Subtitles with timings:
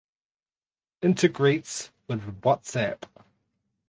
[1.03, 3.03] Integrates with WhatsApp